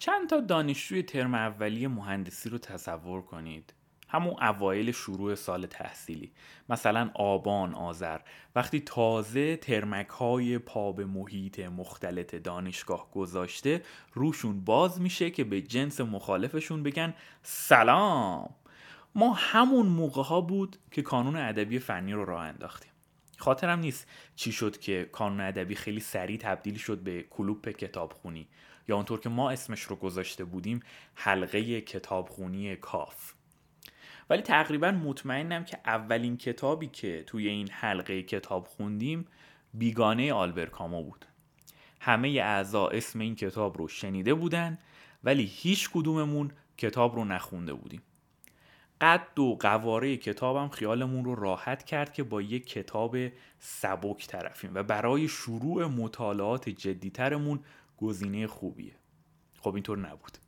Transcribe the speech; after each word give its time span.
چند 0.00 0.28
تا 0.28 0.40
دانشجوی 0.40 1.02
ترم 1.02 1.34
اولیه 1.34 1.88
مهندسی 1.88 2.48
رو 2.48 2.58
تصور 2.58 3.22
کنید. 3.22 3.74
همون 4.08 4.42
اوایل 4.42 4.92
شروع 4.92 5.34
سال 5.34 5.66
تحصیلی. 5.66 6.32
مثلا 6.68 7.10
آبان 7.14 7.74
آذر. 7.74 8.20
وقتی 8.54 8.80
تازه 8.80 9.56
ترمک 9.56 10.08
های 10.08 10.58
پا 10.58 10.92
به 10.92 11.04
محیط 11.04 11.60
مختلط 11.60 12.34
دانشگاه 12.34 13.10
گذاشته 13.10 13.82
روشون 14.12 14.64
باز 14.64 15.00
میشه 15.00 15.30
که 15.30 15.44
به 15.44 15.60
جنس 15.60 16.00
مخالفشون 16.00 16.82
بگن 16.82 17.14
سلام. 17.42 18.54
ما 19.14 19.32
همون 19.32 19.86
موقع 19.86 20.22
ها 20.22 20.40
بود 20.40 20.76
که 20.90 21.02
کانون 21.02 21.36
ادبی 21.36 21.78
فنی 21.78 22.12
رو 22.12 22.24
راه 22.24 22.42
انداختیم. 22.42 22.90
خاطرم 23.36 23.78
نیست 23.78 24.08
چی 24.36 24.52
شد 24.52 24.78
که 24.78 25.08
کانون 25.12 25.40
ادبی 25.40 25.74
خیلی 25.74 26.00
سریع 26.00 26.38
تبدیل 26.38 26.76
شد 26.76 26.98
به 26.98 27.22
کلوپ 27.22 27.68
کتابخونی. 27.68 28.48
یا 28.88 28.96
اونطور 28.96 29.20
که 29.20 29.28
ما 29.28 29.50
اسمش 29.50 29.82
رو 29.82 29.96
گذاشته 29.96 30.44
بودیم 30.44 30.80
حلقه 31.14 31.80
کتابخونی 31.80 32.76
کاف. 32.76 33.32
ولی 34.30 34.42
تقریبا 34.42 34.90
مطمئنم 34.90 35.64
که 35.64 35.78
اولین 35.86 36.36
کتابی 36.36 36.86
که 36.86 37.24
توی 37.26 37.48
این 37.48 37.68
حلقه 37.70 38.22
کتاب 38.22 38.66
خوندیم 38.66 39.26
بیگانه 39.74 40.32
آلبر 40.32 40.66
کامو 40.66 41.02
بود. 41.02 41.26
همه 42.00 42.28
اعضا 42.28 42.88
اسم 42.88 43.18
این 43.18 43.34
کتاب 43.34 43.78
رو 43.78 43.88
شنیده 43.88 44.34
بودن 44.34 44.78
ولی 45.24 45.44
هیچ 45.44 45.90
کدوممون 45.90 46.50
کتاب 46.78 47.14
رو 47.14 47.24
نخونده 47.24 47.72
بودیم. 47.72 48.02
قد 49.00 49.38
و 49.38 49.56
قواره 49.60 50.16
کتابم 50.16 50.68
خیالمون 50.68 51.24
رو 51.24 51.34
راحت 51.34 51.84
کرد 51.84 52.12
که 52.12 52.22
با 52.22 52.42
یک 52.42 52.66
کتاب 52.66 53.16
سبک 53.58 54.26
طرفیم 54.26 54.70
و 54.74 54.82
برای 54.82 55.28
شروع 55.28 55.86
مطالعات 55.86 56.68
جدیترمون 56.68 57.60
گزینه 58.00 58.46
خوبیه. 58.46 58.94
خب 59.60 59.74
اینطور 59.74 59.98
نبود. 59.98 60.38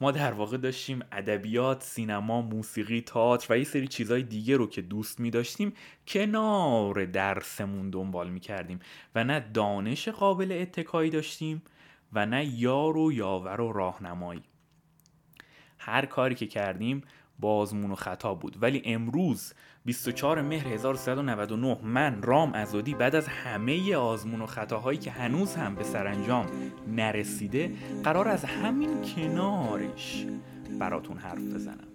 ما 0.00 0.10
در 0.10 0.32
واقع 0.32 0.56
داشتیم 0.56 1.00
ادبیات، 1.12 1.82
سینما، 1.82 2.42
موسیقی، 2.42 3.00
تئاتر 3.00 3.54
و 3.54 3.58
یه 3.58 3.64
سری 3.64 3.88
چیزهای 3.88 4.22
دیگه 4.22 4.56
رو 4.56 4.66
که 4.66 4.82
دوست 4.82 5.20
می 5.20 5.30
داشتیم 5.30 5.72
کنار 6.06 7.04
درسمون 7.04 7.90
دنبال 7.90 8.30
می 8.30 8.40
کردیم 8.40 8.78
و 9.14 9.24
نه 9.24 9.40
دانش 9.40 10.08
قابل 10.08 10.52
اتکایی 10.52 11.10
داشتیم 11.10 11.62
و 12.12 12.26
نه 12.26 12.44
یار 12.44 12.96
و 12.96 13.12
یاور 13.12 13.60
و 13.60 13.72
راهنمایی. 13.72 14.42
هر 15.78 16.06
کاری 16.06 16.34
که 16.34 16.46
کردیم 16.46 17.02
بازمون 17.38 17.90
و 17.90 17.94
خطا 17.94 18.34
بود. 18.34 18.56
ولی 18.62 18.82
امروز 18.84 19.52
24 19.84 20.42
مهر 20.42 20.68
1399 20.68 21.78
من 21.82 22.22
رام 22.22 22.52
ازادی 22.52 22.94
بعد 22.94 23.14
از 23.14 23.28
همه 23.28 23.96
آزمون 23.96 24.40
و 24.40 24.46
خطاهایی 24.46 24.98
که 24.98 25.10
هنوز 25.10 25.54
هم 25.54 25.74
به 25.74 25.84
سرانجام 25.84 26.46
نرسیده 26.88 27.72
قرار 28.04 28.28
از 28.28 28.44
همین 28.44 29.02
کنارش 29.02 30.26
براتون 30.78 31.16
حرف 31.16 31.42
بزنم. 31.54 31.88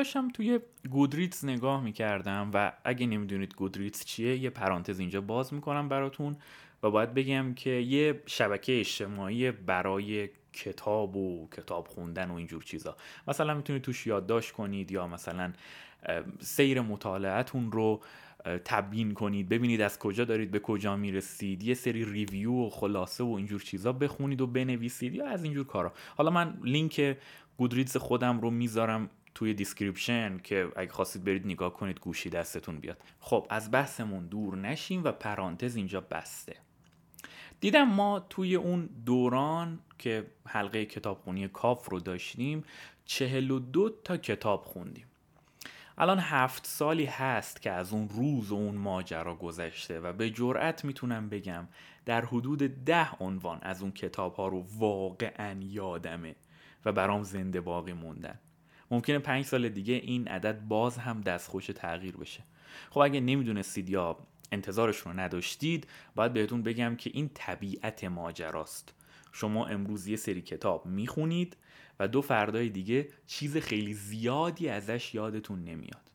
داشتم 0.00 0.28
توی 0.28 0.60
گودریتس 0.90 1.44
نگاه 1.44 1.82
می‌کردم 1.82 2.50
و 2.54 2.72
اگه 2.84 3.06
نمی‌دونید 3.06 3.54
گودریتس 3.54 4.04
چیه 4.04 4.36
یه 4.36 4.50
پرانتز 4.50 4.98
اینجا 4.98 5.20
باز 5.20 5.54
می‌کنم 5.54 5.88
براتون 5.88 6.36
و 6.82 6.90
باید 6.90 7.14
بگم 7.14 7.54
که 7.54 7.70
یه 7.70 8.22
شبکه 8.26 8.80
اجتماعی 8.80 9.50
برای 9.50 10.28
کتاب 10.52 11.16
و 11.16 11.48
کتاب 11.56 11.88
خوندن 11.88 12.30
و 12.30 12.34
اینجور 12.34 12.62
چیزا. 12.62 12.96
مثلا 13.28 13.54
می‌تونید 13.54 13.82
توش 13.82 14.06
یادداشت 14.06 14.52
کنید 14.52 14.92
یا 14.92 15.06
مثلا 15.06 15.52
سیر 16.38 16.80
مطالعتون 16.80 17.72
رو 17.72 18.00
تبیین 18.64 19.14
کنید 19.14 19.48
ببینید 19.48 19.80
از 19.80 19.98
کجا 19.98 20.24
دارید 20.24 20.50
به 20.50 20.58
کجا 20.58 20.96
می‌رسید 20.96 21.62
یه 21.62 21.74
سری 21.74 22.04
ریویو 22.04 22.52
و 22.52 22.70
خلاصه 22.70 23.24
و 23.24 23.32
اینجور 23.32 23.60
چیزا 23.60 23.92
بخونید 23.92 24.40
و 24.40 24.46
بنویسید 24.46 25.14
یا 25.14 25.26
از 25.26 25.44
اینجور 25.44 25.66
کارا. 25.66 25.92
حالا 26.16 26.30
من 26.30 26.58
لینک 26.64 27.16
Goodreads 27.56 27.96
خودم 27.96 28.40
رو 28.40 28.50
می‌ذارم 28.50 29.10
توی 29.34 29.54
description 29.54 30.38
که 30.38 30.72
اگه 30.76 30.92
خواستید 30.92 31.24
برید 31.24 31.46
نگاه 31.46 31.74
کنید 31.74 32.00
گوشی 32.00 32.30
دستتون 32.30 32.80
بیاد. 32.80 33.02
خب 33.20 33.46
از 33.50 33.70
بحثمون 33.70 34.26
دور 34.26 34.56
نشیم 34.56 35.04
و 35.04 35.12
پرانتز 35.12 35.76
اینجا 35.76 36.00
بسته. 36.00 36.56
دیدم 37.60 37.84
ما 37.84 38.20
توی 38.20 38.54
اون 38.54 38.88
دوران 39.06 39.80
که 39.98 40.26
حلقه 40.46 40.84
کتابخونی 40.84 41.48
کاف 41.48 41.90
رو 41.90 42.00
داشتیم 42.00 42.64
چهل 43.04 43.50
و 43.50 43.58
دو 43.58 43.90
تا 44.04 44.16
کتاب 44.16 44.64
خوندیم. 44.64 45.06
الان 45.98 46.18
هفت 46.18 46.66
سالی 46.66 47.04
هست 47.04 47.62
که 47.62 47.70
از 47.70 47.92
اون 47.92 48.08
روز 48.08 48.52
و 48.52 48.54
اون 48.54 48.74
ماجرا 48.74 49.34
گذشته 49.34 50.00
و 50.00 50.12
به 50.12 50.30
جرأت 50.30 50.84
می‌تونم 50.84 51.28
بگم 51.28 51.68
در 52.04 52.24
حدود 52.24 52.84
ده 52.84 53.14
عنوان 53.14 53.58
از 53.62 53.82
اون 53.82 53.92
کتاب 53.92 54.34
ها 54.34 54.48
رو 54.48 54.66
واقعا 54.78 55.60
یادمه 55.60 56.36
و 56.84 56.92
برام 56.92 57.22
زنده 57.22 57.60
باقی 57.60 57.92
موندن. 57.92 58.38
ممکنه 58.90 59.18
پنج 59.18 59.44
سال 59.44 59.68
دیگه 59.68 59.94
این 59.94 60.28
عدد 60.28 60.60
باز 60.60 60.98
هم 60.98 61.20
دستخوش 61.20 61.66
تغییر 61.66 62.16
بشه. 62.16 62.42
خب 62.90 62.98
اگه 62.98 63.20
نمی‌دونستید 63.20 63.90
یا 63.90 64.18
انتظارش 64.52 64.96
رو 64.96 65.12
نداشتید 65.12 65.86
باید 66.14 66.32
بهتون 66.32 66.62
بگم 66.62 66.96
که 66.96 67.10
این 67.14 67.30
طبیعت 67.34 68.04
ماجراست. 68.04 68.94
شما 69.32 69.66
امروز 69.66 70.06
یه 70.06 70.16
سری 70.16 70.42
کتاب 70.42 70.86
می‌خونید 70.86 71.56
و 72.00 72.08
دو 72.08 72.22
فردای 72.22 72.68
دیگه 72.68 73.08
چیز 73.26 73.56
خیلی 73.56 73.94
زیادی 73.94 74.68
ازش 74.68 75.14
یادتون 75.14 75.64
نمیاد. 75.64 76.09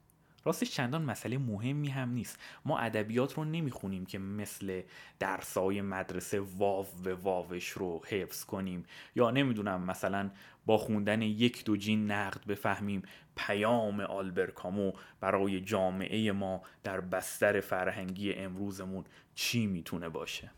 راستش 0.45 0.71
چندان 0.71 1.01
مسئله 1.01 1.37
مهمی 1.37 1.89
هم 1.89 2.09
نیست. 2.09 2.39
ما 2.65 2.79
ادبیات 2.79 3.33
رو 3.33 3.45
نمی‌خونیم 3.45 4.05
که 4.05 4.19
مثل 4.19 4.81
درسای 5.19 5.81
مدرسه 5.81 6.39
واو 6.39 6.85
به 7.03 7.15
واوش 7.15 7.69
رو 7.69 8.01
حفظ 8.07 8.45
کنیم. 8.45 8.85
یا 9.15 9.31
نمی‌دونم 9.31 9.83
مثلا 9.85 10.31
با 10.65 10.77
خوندن 10.77 11.21
یک 11.21 11.65
دو 11.65 11.77
جین 11.77 12.11
نقد 12.11 12.45
بفهمیم. 12.47 13.01
پیام 13.35 13.99
آلبر 13.99 14.45
کامو 14.45 14.93
برای 15.19 15.61
جامعه 15.61 16.31
ما 16.31 16.61
در 16.83 17.01
بستر 17.01 17.59
فرهنگی 17.61 18.33
امروزمون 18.33 19.05
چی 19.35 19.67
می‌تونه 19.67 20.09
باشه؟ 20.09 20.51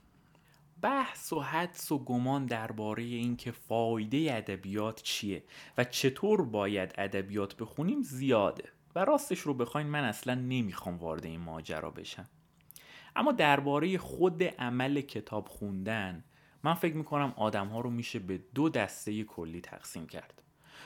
بحث 0.81 1.34
و 1.34 1.40
حدس 1.40 1.92
و 1.92 2.00
گمان 2.00 2.46
درباره 2.46 3.04
اینکه 3.04 3.52
فایده 3.52 4.28
ادبیات 4.31 5.02
چیه 5.02 5.44
و 5.78 5.84
چطور 5.84 6.46
باید 6.46 6.94
ادبیات 6.98 7.56
بخونیم 7.56 8.02
زیاده. 8.02 8.64
و 8.97 9.06
راستش 9.06 9.40
رو 9.40 9.53
بخواین 9.53 9.88
من 9.88 10.03
اصلا 10.03 10.35
نمی‌خوام 10.35 10.97
وارد 10.97 11.25
این 11.25 11.40
ماجرا 11.40 11.91
بشم. 11.91 12.30
اما 13.16 13.31
درباره 13.31 13.97
خود 13.97 14.44
عمل 14.44 15.02
کتاب 15.02 15.47
خوندن 15.47 16.24
من 16.63 16.74
فکر 16.74 16.96
می‌کنم 16.96 17.34
آدم 17.36 17.68
ها 17.68 17.80
رو 17.80 17.90
میشه 17.90 18.19
به 18.19 18.40
دو 18.56 18.69
دسته 18.69 19.24
کلی 19.24 19.62
تقسیم 19.62 20.07
کرد. 20.07 20.44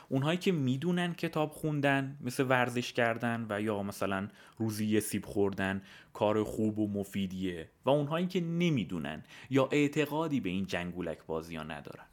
اونهایی 0.09 0.37
که 0.37 0.51
می‌دونن 0.51 1.13
کتاب 1.13 1.51
خوندن 1.51 2.17
مثل 2.21 2.45
ورزش 2.49 2.93
کردن 2.93 3.45
و 3.49 3.61
یا 3.61 3.83
مثلا 3.83 4.27
روزی 4.57 4.99
سیب 4.99 5.25
خوردن 5.25 5.81
کار 6.13 6.43
خوب 6.43 6.79
و 6.79 6.87
مفیدیه 6.87 7.69
و 7.85 7.89
اونهایی 7.89 8.27
که 8.27 8.41
نمی‌دونن 8.41 9.23
یا 9.49 9.69
اعتقادی 9.71 10.39
به 10.39 10.49
این 10.49 10.65
جنگولک 10.65 11.25
بازی 11.25 11.55
ها 11.55 11.63
ندارن. 11.63 12.05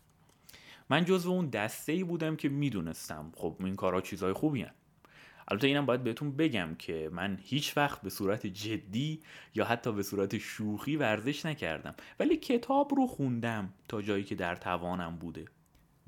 من 0.90 1.04
جزو 1.04 1.30
اون 1.30 1.46
دسته 1.46 1.92
ای 1.92 2.04
بودم 2.04 2.36
که 2.36 2.48
می‌دونستم 2.48 3.32
خب 3.36 3.56
این 3.60 3.76
کارها 3.76 4.00
چیزهای 4.00 4.32
خوبی 4.32 4.62
هن. 4.62 4.74
البته 5.50 5.66
اینم 5.66 5.86
باید 5.86 6.04
بهتون 6.04 6.36
بگم 6.36 6.74
که 6.78 7.10
من 7.12 7.38
هیچ 7.42 7.76
وقت 7.76 8.02
به 8.02 8.10
صورت 8.10 8.46
جدی 8.46 9.22
یا 9.54 9.64
حتی 9.64 9.92
به 9.92 10.02
صورت 10.02 10.38
شوخی 10.38 10.96
ورزش 10.96 11.46
نکردم. 11.46 11.94
ولی 12.20 12.36
کتاب 12.36 12.94
رو 12.94 13.06
خوندم 13.06 13.72
تا 13.88 14.02
جایی 14.02 14.24
که 14.24 14.34
در 14.34 14.56
توانم 14.56 15.16
بوده. 15.16 15.44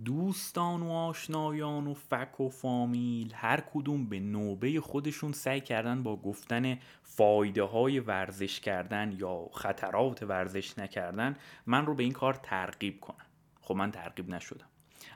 دوستان 0.04 0.82
و 0.82 0.90
آشنایان 0.90 1.86
و 1.86 1.94
فک 1.94 2.40
و 2.40 2.48
فامیل 2.48 3.32
هر 3.34 3.60
کدوم 3.60 4.06
به 4.06 4.20
نوبه 4.20 4.80
خودشون 4.80 5.32
سعی 5.32 5.60
کردن 5.60 6.02
با 6.02 6.16
گفتن 6.16 6.78
فایده 7.02 7.62
های 7.62 8.00
ورزش 8.00 8.60
کردن 8.60 9.16
یا 9.18 9.48
خطرات 9.52 10.22
ورزش 10.22 10.78
نکردن 10.78 11.36
من 11.66 11.86
رو 11.86 11.94
به 11.94 12.02
این 12.02 12.12
کار 12.12 12.34
ترغیب 12.34 13.00
کنن. 13.00 13.26
خب 13.60 13.74
من 13.74 13.90
ترغیب 13.90 14.28
نشدم. 14.28 14.66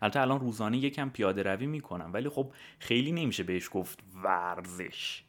البته 0.03 0.21
الان 0.21 0.41
روزانه 0.41 0.79
یکم 0.79 1.11
پیاده 1.11 1.43
روی 1.43 1.67
می‌کنم 1.67 2.11
ولی 2.13 2.29
خب 2.29 2.53
خیلی 2.79 3.13
نمیشه 3.13 3.43
بهش 3.43 3.69
گفت 3.73 3.99
ورزش. 4.25 5.23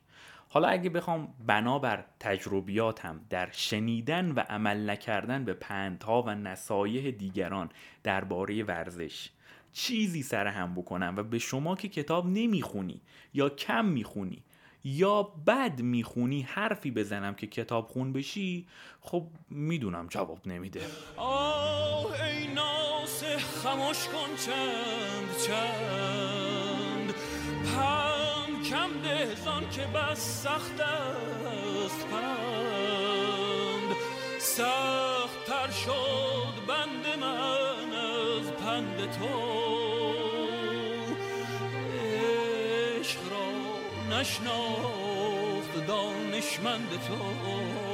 حالا 0.49 0.67
اگه 0.67 0.89
بخوام 0.89 1.33
بنابر 1.47 2.05
تجربیاتم 2.19 3.21
در 3.29 3.49
شنیدن 3.51 4.31
و 4.31 4.39
عمل 4.39 4.89
نکردن 4.89 5.45
به 5.45 5.53
پندها 5.53 6.21
و 6.21 6.29
نصایح 6.29 7.11
دیگران 7.11 7.69
درباره 8.03 8.63
ورزش 8.63 9.29
چیزی 9.73 10.23
سر 10.23 10.47
هم 10.47 10.75
بکنم 10.75 11.13
و 11.17 11.23
به 11.23 11.39
شما 11.39 11.75
که 11.75 11.89
کتاب 11.89 12.25
نمی‌خونی 12.27 13.01
یا 13.33 13.49
کم 13.49 13.85
می‌خونی 13.85 14.43
یا 14.83 15.23
بد 15.23 15.81
می‌خونی 15.81 16.41
حرفی 16.41 16.91
بزنم 16.91 17.33
که 17.35 17.47
کتاب 17.47 17.87
خون 17.87 18.13
بشی 18.13 18.67
خب 19.01 19.27
می‌دونم 19.49 20.07
جواب 20.07 20.47
نمیده. 20.47 20.81
آه 21.17 22.07
ناس 23.15 23.23
خموش 23.63 23.97
کن 24.07 24.35
چند 24.45 25.37
چند. 25.47 27.13
پم 27.65 28.63
کم 28.69 28.89
دهزان 29.03 29.69
که 29.69 29.81
بس 29.81 30.43
سخت 30.43 30.79
است 30.79 32.07
پند. 32.07 33.95
سخت 34.39 35.45
تر 35.47 35.71
شد 35.71 36.65
بند 36.67 37.19
من 37.19 37.93
از 37.93 38.51
پند 38.51 39.11
تو. 39.11 39.55
نشناخت 44.09 45.87
دانشمند 45.87 46.89
تو. 47.07 47.84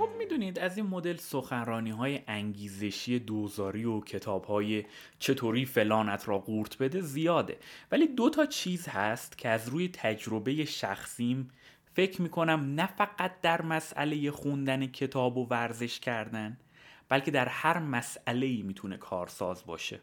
خب 0.00 0.10
می‌دونید 0.18 0.58
از 0.58 0.76
این 0.76 0.86
مدل 0.86 1.16
سخنرانی 1.16 1.90
های 1.90 2.20
انگیزشی 2.26 3.18
دوزاری 3.18 3.84
و 3.84 4.00
کتاب 4.00 4.44
های 4.44 4.84
چطوری 5.18 5.64
فلانت 5.64 6.28
را 6.28 6.38
قورت 6.38 6.78
بده 6.78 7.00
زیاده. 7.00 7.58
ولی 7.92 8.06
دو 8.06 8.30
تا 8.30 8.46
چیز 8.46 8.88
هست 8.88 9.38
که 9.38 9.48
از 9.48 9.68
روی 9.68 9.88
تجربه 9.88 10.64
شخصیم 10.64 11.50
فکر 11.94 12.22
می‌کنم 12.22 12.74
نه 12.74 12.86
فقط 12.86 13.40
در 13.40 13.62
مسئله 13.62 14.30
خوندن 14.30 14.86
کتاب 14.86 15.36
و 15.36 15.46
ورزش 15.46 16.00
کردن 16.00 16.58
بلکه 17.08 17.30
در 17.30 17.48
هر 17.48 17.78
مسئله 17.78 18.46
ای 18.46 18.62
می‌تونه 18.62 18.96
کارساز 18.96 19.66
باشه. 19.66 20.00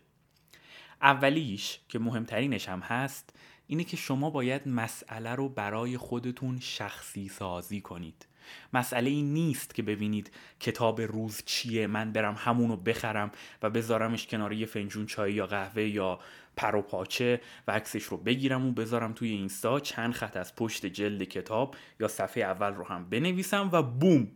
اولیش 1.01 1.79
که 1.89 1.99
مهمترینش 1.99 2.69
هم 2.69 2.79
هست 2.79 3.33
اینه 3.67 3.83
که 3.83 3.97
شما 3.97 4.29
باید 4.29 4.67
مسئله 4.67 5.35
رو 5.35 5.49
برای 5.49 5.97
خودتون 5.97 6.59
شخصی 6.59 7.27
سازی 7.27 7.81
کنید. 7.81 8.27
مسئله 8.73 9.09
این 9.09 9.33
نیست 9.33 9.75
که 9.75 9.83
ببینید 9.83 10.31
کتاب 10.59 11.01
روز 11.01 11.41
چیه 11.45 11.87
من 11.87 12.11
برم 12.11 12.35
همونو 12.37 12.75
بخرم 12.75 13.31
و 13.63 13.69
بذارمش 13.69 14.27
کنار 14.27 14.53
یه 14.53 14.65
فنجون 14.65 15.05
چای 15.05 15.33
یا 15.33 15.47
قهوه 15.47 15.83
یا 15.83 16.19
پر 16.57 16.75
و 16.75 16.81
پاچه 16.81 17.41
و 17.67 17.71
عکسش 17.71 18.03
رو 18.03 18.17
بگیرم 18.17 18.65
و 18.65 18.71
بذارم 18.71 19.13
توی 19.13 19.29
اینستا. 19.29 19.79
چند 19.79 20.13
خط 20.13 20.37
از 20.37 20.55
پشت 20.55 20.85
جلد 20.85 21.23
کتاب 21.23 21.75
یا 21.99 22.07
صفحه 22.07 22.43
اول 22.43 22.73
رو 22.73 22.83
هم 22.83 23.09
بنویسم 23.09 23.69
و 23.73 23.83
بوم! 23.83 24.27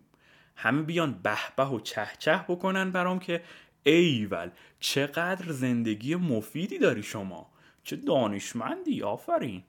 همه 0.56 0.82
بیان 0.82 1.14
به 1.24 1.38
به 1.58 1.66
و 1.66 1.80
چه 1.80 2.08
چه 2.20 2.46
بکنن 2.48 2.92
برام 2.92 3.20
که 3.20 3.44
ایول 3.84 4.50
چقدر 4.80 5.52
زندگی 5.52 6.16
مفیدی 6.16 6.80
داری 6.80 7.04
شما! 7.04 7.52
چه 7.84 7.96
دانشمندی 7.96 9.04
آفرین! 9.04 9.64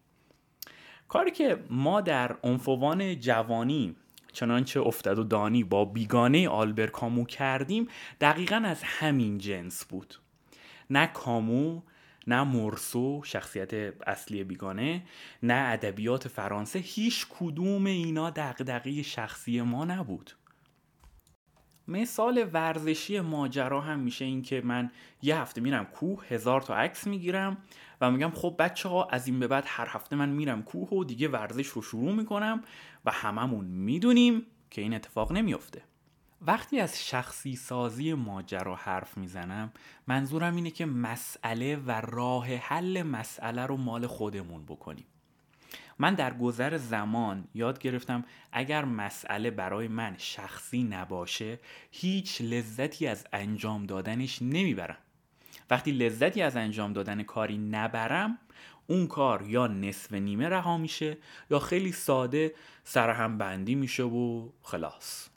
کاری 1.08 1.30
که 1.30 1.64
ما 1.70 2.00
در 2.00 2.36
انفوان 2.44 3.20
جوانی 3.20 3.96
چنانچه 4.32 4.80
افتد 4.80 5.18
و 5.18 5.24
دانی 5.24 5.64
با 5.64 5.84
بیگانه 5.84 6.48
آلبر 6.48 6.86
کامو 6.86 7.24
کردیم 7.24 7.88
دقیقا 8.20 8.56
از 8.56 8.82
همین 8.82 9.38
جنس 9.38 9.84
بود. 9.84 10.14
نه 10.90 11.06
کامو 11.06 11.82
نه 12.26 12.44
مرسو 12.44 13.22
شخصیت 13.24 13.72
اصلی 14.06 14.44
بیگانه 14.44 15.02
نه 15.42 15.54
ادبیات 15.54 16.28
فرانسه 16.28 16.78
هیچ 16.78 17.26
کدوم 17.38 17.86
اینا 17.86 18.30
دقدقی 18.30 19.04
شخصی 19.04 19.60
ما 19.60 19.84
نبود. 19.84 20.36
مثال 21.88 22.48
ورزشی 22.52 23.20
ماجرا 23.20 23.80
هم 23.80 24.00
میشه 24.00 24.24
این 24.24 24.42
که 24.42 24.60
من 24.64 24.90
یه 25.22 25.40
هفته 25.40 25.60
میرم 25.60 25.84
کوه 25.84 26.24
هزار 26.28 26.60
تا 26.60 26.76
عکس 26.76 27.06
می‌گیرم 27.06 27.56
و 28.00 28.10
میگم 28.10 28.30
خب 28.30 28.56
بچه 28.58 28.88
ها 28.88 29.04
از 29.04 29.26
این 29.26 29.40
به 29.40 29.46
بعد 29.46 29.64
هر 29.66 29.86
هفته 29.88 30.16
من 30.16 30.28
میرم 30.28 30.62
کوه 30.62 30.88
و 30.88 31.04
دیگه 31.04 31.28
ورزش 31.28 31.66
رو 31.66 31.82
شروع 31.82 32.12
می‌کنم. 32.12 32.62
و 33.04 33.10
هممون 33.10 33.64
می‌دونیم 33.64 34.46
که 34.70 34.80
این 34.82 34.94
اتفاق 34.94 35.32
نمیافته. 35.32 35.82
وقتی 36.46 36.80
از 36.80 37.06
شخصی 37.08 37.56
سازی 37.56 38.14
ماجرا 38.14 38.76
حرف 38.76 39.16
می‌زنم 39.18 39.72
منظورم 40.06 40.56
اینه 40.56 40.70
که 40.70 40.86
مسئله 40.86 41.76
و 41.76 41.90
راه 41.90 42.46
حل 42.46 43.02
مسئله 43.02 43.66
رو 43.66 43.76
مال 43.76 44.06
خودمون 44.06 44.64
بکنیم. 44.64 45.04
من 45.98 46.14
در 46.14 46.34
گذر 46.34 46.76
زمان 46.76 47.48
یاد 47.54 47.78
گرفتم 47.78 48.24
اگر 48.52 48.84
مسئله 48.84 49.50
برای 49.50 49.88
من 49.88 50.14
شخصی 50.18 50.82
نباشه 50.82 51.58
هیچ 51.90 52.40
لذتی 52.40 53.06
از 53.06 53.26
انجام 53.32 53.86
دادنش 53.86 54.42
نمی‌برم. 54.42 54.98
وقتی 55.70 55.92
لذتی 55.92 56.42
از 56.42 56.56
انجام 56.56 56.92
دادن 56.92 57.22
کاری 57.22 57.58
نبرم 57.58 58.38
اون 58.86 59.06
کار 59.06 59.42
یا 59.42 59.66
نصف 59.66 60.12
نیمه 60.12 60.48
رها 60.48 60.78
میشه 60.78 61.18
یا 61.50 61.58
خیلی 61.58 61.92
ساده 61.92 62.54
سرهم 62.84 63.38
بندی 63.38 63.74
میشه 63.74 64.02
و 64.02 64.48
خلاص. 64.62 65.28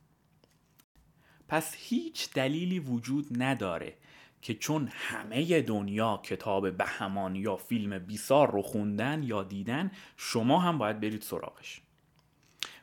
پس 1.47 1.75
هیچ 1.77 2.33
دلیلی 2.33 2.79
وجود 2.79 3.43
نداره 3.43 3.97
که 4.41 4.53
چون 4.53 4.89
همه 4.91 5.61
دنیا 5.61 6.21
کتاب 6.23 6.77
بهمان 6.77 7.35
یا 7.35 7.55
فیلم 7.55 7.99
بیسار 7.99 8.51
رو 8.51 8.61
خوندن 8.61 9.23
یا 9.23 9.43
دیدن 9.43 9.91
شما 10.17 10.59
هم 10.59 10.77
باید 10.77 10.99
برید 10.99 11.21
سراغش. 11.21 11.81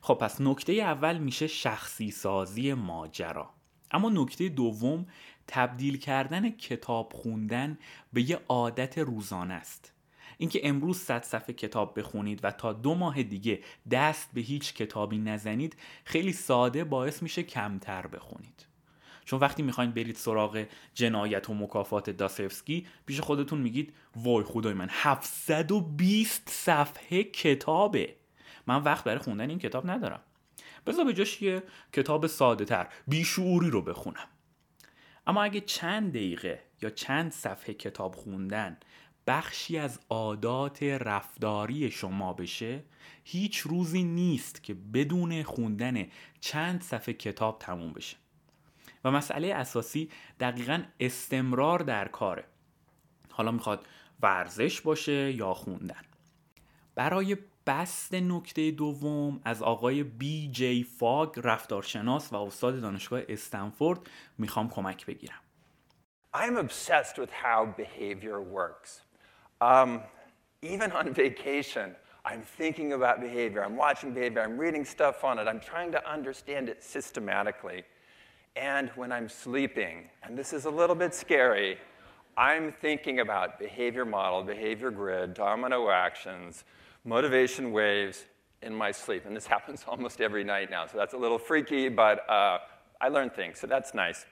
خب 0.01 0.15
پس 0.15 0.41
نکته 0.41 0.73
اول 0.73 1.19
میشه 1.19 1.47
شخصی 1.47 2.11
سازی 2.11 2.75
ماجرا. 2.75 3.51
اما 3.91 4.11
نکته 4.11 4.49
دوم 4.49 5.07
تبدیل 5.47 5.99
کردن 5.99 6.51
کتاب 6.51 7.13
خوندن 7.13 7.79
به 8.13 8.31
یه 8.31 8.41
عادت 8.49 8.99
روزانه 8.99 9.55
است. 9.55 9.92
اینکه 10.43 10.69
امروز 10.69 10.99
صد 10.99 11.23
صفحه 11.23 11.55
کتاب 11.55 11.99
بخونید 11.99 12.41
و 12.43 12.51
تا 12.51 12.73
دو 12.73 12.95
ماه 12.95 13.23
دیگه 13.23 13.61
دست 13.91 14.31
به 14.35 14.41
هیچ 14.41 14.75
کتابی 14.75 15.19
نزنید 15.19 15.77
خیلی 16.05 16.33
ساده 16.33 16.85
باعث 16.85 17.23
میشه 17.23 17.43
کمتر 17.43 18.07
بخونید. 18.07 18.67
چون 19.25 19.41
وقتی 19.41 19.63
می‌خواین 19.63 19.91
برید 19.91 20.17
سراغ 20.17 20.67
جنایت 20.95 21.51
و 21.51 21.55
مکافات 21.55 22.11
داسفسکی 22.11 22.87
پیش 23.07 23.21
خودتون 23.21 23.59
میگید 23.61 23.95
وای 24.17 24.45
خدای 24.45 24.75
من 24.75 24.89
720 24.91 26.51
صفحه 26.51 27.25
کتابه. 27.25 28.17
من 28.67 28.83
وقت 28.83 29.05
برای 29.05 29.19
خوندن 29.19 29.49
این 29.51 29.59
کتاب 29.59 29.91
ندارم. 29.91 30.21
بذار 30.87 31.05
به 31.05 31.13
جاش 31.13 31.43
یه 31.43 31.63
کتاب 31.93 32.27
ساده 32.27 32.65
تر 32.65 32.89
بیشعوری 33.09 33.71
رو 33.71 33.83
بخونم. 33.83 34.29
اما 35.27 35.43
اگه 35.43 35.61
چند 35.61 36.11
دقیقه 36.11 36.63
یا 36.83 36.91
چند 36.91 37.33
صفحه 37.33 37.75
کتاب 37.75 38.15
خوندن 38.15 38.77
بخشی 39.27 39.79
از 39.79 40.01
عادات 40.09 40.83
رفتاری 40.83 41.91
شما 41.91 42.33
بشه 42.33 42.83
هیچ 43.25 43.59
روزی 43.59 44.05
نیست 44.05 44.63
که 44.63 44.75
بدون 44.75 45.43
خوندن 45.43 46.07
چند 46.41 46.83
صفحه 46.83 47.15
کتاب 47.15 47.59
تموم 47.59 47.93
بشه. 47.93 48.17
و 49.05 49.11
مسئله 49.11 49.55
اساسی 49.55 50.11
دقیقا 50.41 50.83
استمرار 51.01 51.79
در 51.79 52.09
کاره. 52.09 52.45
حالا 53.31 53.51
می‌خواد 53.51 53.87
ورزش 54.21 54.81
باشه 54.81 55.33
یا 55.33 55.55
خوندن. 55.55 56.03
برای 56.95 57.37
بست 57.67 58.15
نکته 58.15 58.71
دوم 58.71 59.41
از 59.45 59.63
آقای 59.63 60.03
بی 60.03 60.49
جی 60.49 60.85
فاگ 60.85 61.41
رفتارشناس 61.43 62.33
و 62.33 62.37
استاد 62.37 62.81
دانشگاه 62.81 63.21
استنفورد 63.29 64.01
می‌خوام 64.39 64.71
کمک 64.71 65.07
بگیرم. 65.07 65.41
I'm 66.35 66.57
obsessed 66.57 67.19
with 67.19 67.31
how 67.31 67.67
behavior 67.77 68.41
works. 68.41 69.12
Um, 69.63 70.01
even 70.61 70.91
on 70.91 71.15
vacation, 71.15 71.95
I'm 72.25 72.43
thinking 72.43 72.95
about 72.95 73.21
behavior. 73.21 73.65
I'm 73.65 73.77
watching 73.77 74.13
behavior. 74.13 74.43
I'm 74.43 74.59
reading 74.59 74.85
stuff 74.85 75.23
on 75.23 75.39
it. 75.39 75.47
I'm 75.47 75.61
trying 75.61 75.93
to 75.93 76.11
understand 76.11 76.69
it 76.69 76.83
systematically. 76.83 77.85
And 78.57 78.91
when 78.97 79.13
I'm 79.13 79.29
sleeping, 79.29 80.11
and 80.25 80.37
this 80.37 80.53
is 80.53 80.65
a 80.65 80.71
little 80.71 80.97
bit 80.97 81.15
scary, 81.15 81.79
I'm 82.37 82.73
thinking 82.73 83.21
about 83.21 83.59
behavior 83.61 84.05
model, 84.05 84.43
behavior 84.43 84.91
grid, 84.91 85.33
domino 85.33 85.91
actions, 85.91 86.65
motivation 87.05 87.71
waves 87.71 88.25
in 88.63 88.75
my 88.75 88.91
sleep. 88.91 89.27
And 89.27 89.37
this 89.37 89.47
happens 89.55 89.85
almost 89.87 90.21
every 90.21 90.43
night 90.43 90.71
now. 90.71 90.87
So 90.89 90.99
that's 90.99 91.15
a 91.15 91.19
little 91.19 91.39
freaky, 91.39 91.89
but 91.89 92.29
uh, 92.29 92.59
I 93.01 93.09
learn 93.09 93.31
things. 93.31 93.61
So 93.61 93.69
that's 93.69 93.95
nice. 93.95 94.27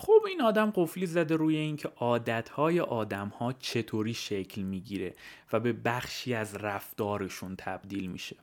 خب 0.00 0.22
این 0.28 0.42
آدم 0.42 0.72
قفلی 0.74 1.06
زده 1.06 1.36
روی 1.36 1.56
اینکه 1.56 1.88
عادتهای 1.96 2.80
آدمها 2.80 3.52
چطوری 3.52 4.14
شکل 4.14 4.62
می‌گیره 4.62 5.14
و 5.52 5.60
به 5.60 5.72
بخشی 5.72 6.34
از 6.34 6.54
رفتارشون 6.54 7.56
تبدیل 7.56 8.10
میشه. 8.10 8.36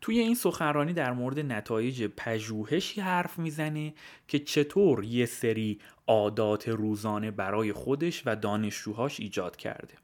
توی 0.00 0.18
این 0.18 0.34
سخنرانی 0.34 0.92
در 0.92 1.12
مورد 1.12 1.40
نتایج 1.40 2.04
پژوهشی 2.16 3.00
حرف 3.00 3.38
می‌زنه 3.38 3.94
که 4.28 4.38
چطور 4.38 5.04
یه 5.04 5.26
سری 5.26 5.80
عادات 6.06 6.68
روزانه 6.68 7.30
برای 7.30 7.72
خودش 7.72 8.22
و 8.26 8.36
دانشجوهاش 8.36 9.20
ایجاد 9.20 9.56
کرده. 9.56 9.94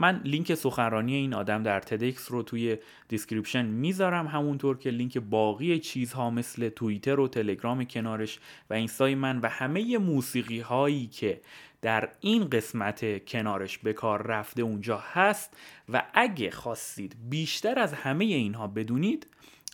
من 0.00 0.20
لینک 0.24 0.54
سخنرانی 0.54 1.14
این 1.14 1.34
آدم 1.34 1.62
در 1.62 1.80
تدکس 1.80 2.30
رو 2.30 2.42
توی 2.42 2.78
description 3.08 3.66
می‌ذارم. 3.66 4.26
همونطور 4.26 4.78
که 4.78 4.90
لینک 4.90 5.18
باقی 5.18 5.78
چیزها 5.78 6.30
مثل 6.30 6.68
توییتر 6.68 7.20
و 7.20 7.28
تلگرام 7.28 7.84
کنارش 7.84 8.38
و 8.70 8.74
اینستای 8.74 9.14
من 9.14 9.38
و 9.38 9.48
همه 9.48 9.98
موسیقی 9.98 10.60
هایی 10.60 11.06
که 11.06 11.40
در 11.82 12.08
این 12.20 12.48
قسمت 12.48 13.24
کنارش 13.24 13.78
به 13.78 13.92
کار 13.92 14.22
رفته 14.22 14.62
اونجا 14.62 15.02
هست 15.12 15.56
و 15.88 16.02
اگه 16.14 16.50
خواستید 16.50 17.16
بیشتر 17.30 17.78
از 17.78 17.92
همه 17.92 18.24
اینها 18.24 18.66
بدونید 18.66 19.26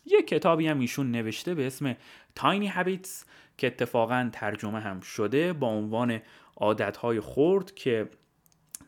یه 0.07 0.23
کتابی 0.23 0.67
هم 0.67 0.81
ایشون 0.81 1.11
نوشته 1.11 1.55
به 1.55 1.67
اسم 1.67 1.97
Tiny 2.39 2.71
Habits 2.77 3.25
که 3.59 3.67
اتفاقا 3.67 4.31
ترجمه 4.33 4.81
هم 4.81 5.01
شده 5.01 5.53
با 5.53 5.69
عنوان 5.69 6.21
عادتهای 6.57 7.21
خرد 7.21 7.75
که 7.75 8.09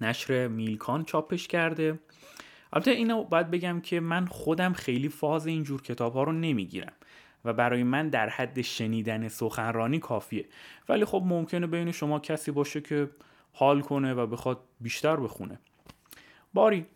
نشر 0.01 0.49
میلکان 0.49 1.05
چاپش 1.05 1.49
کرده. 1.49 1.99
البته 2.73 2.91
اینو 2.91 3.25
باید 3.25 3.51
بگم 3.51 3.81
که 3.81 4.01
من 4.01 4.27
خودم 4.27 4.73
خیلی 4.73 5.09
فاز 5.09 5.47
اینجور 5.47 5.83
کتاب 5.83 6.13
ها 6.13 6.23
رو 6.23 6.33
نمی‌گیرم 6.33 6.93
و 7.45 7.53
برای 7.53 7.83
من 7.83 8.09
در 8.09 8.29
حد 8.29 8.61
شنیدن 8.61 9.29
سخنرانی 9.29 9.99
کافیه. 9.99 10.47
ولی 10.89 11.05
خب 11.05 11.23
ممکنه 11.27 11.67
بین 11.67 11.93
شما 11.93 12.19
کسی 12.19 12.51
باشه 12.51 12.81
که 12.81 13.11
حال 13.53 13.81
کنه 13.81 14.15
و 14.15 14.27
بخواد 14.27 14.61
بیشتر 14.81 15.17
بخونه. 15.17 15.59
باری 16.55 16.87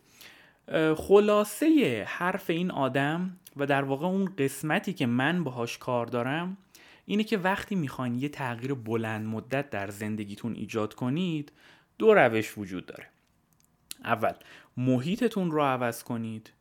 خلاصه 0.95 2.03
حرف 2.07 2.49
این 2.49 2.71
آدم 2.71 3.37
و 3.57 3.65
در 3.65 3.83
واقع 3.83 4.05
اون 4.05 4.25
قسمتی 4.37 4.93
که 4.93 5.05
من 5.05 5.43
باهاش 5.43 5.77
کار 5.77 6.05
دارم 6.05 6.57
اینه 7.05 7.23
که 7.23 7.37
وقتی 7.37 7.75
می‌خواین 7.75 8.15
یه 8.15 8.29
تغییر 8.29 8.73
بلند 8.73 9.27
مدت 9.27 9.69
در 9.69 9.89
زندگیتون 9.89 10.53
ایجاد 10.53 10.93
کنید 10.93 11.51
دو 11.97 12.13
روش 12.13 12.57
وجود 12.57 12.85
داره. 12.85 13.09
اول 14.03 14.33
محیطتون 14.77 15.51
رو 15.51 15.63
عوض 15.63 16.03
کنید 16.03 16.51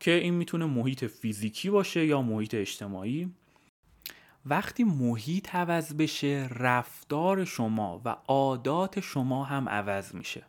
که 0.00 0.10
این 0.10 0.34
می‌تونه 0.34 0.64
محیط 0.64 1.04
فیزیکی 1.04 1.70
باشه 1.70 2.06
یا 2.06 2.22
محیط 2.22 2.54
اجتماعی. 2.54 3.32
وقتی 4.46 4.84
محیط 4.84 5.54
عوض 5.54 5.94
بشه 5.94 6.48
رفتار 6.50 7.44
شما 7.44 8.02
و 8.04 8.16
عادات 8.28 9.00
شما 9.00 9.44
هم 9.44 9.68
عوض 9.68 10.14
میشه. 10.14 10.42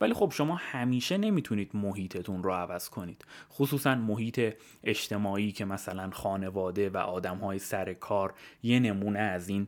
ولی 0.00 0.14
خب 0.14 0.32
شما 0.34 0.54
همیشه 0.54 1.18
نمی‌تونید 1.18 1.70
محیطتون 1.74 2.42
رو 2.42 2.52
عوض 2.52 2.88
کنید. 2.88 3.24
خصوصا 3.52 3.94
محیط 3.94 4.54
اجتماعی 4.84 5.52
که 5.52 5.64
مثلا 5.64 6.10
خانواده 6.10 6.90
و 6.90 6.96
آدم 6.96 7.36
های 7.36 7.58
سر 7.58 7.92
کار 7.92 8.34
یه 8.62 8.80
نمونه 8.80 9.18
از 9.18 9.48
این 9.48 9.66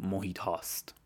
محیط 0.00 0.38
هاست. 0.38 0.99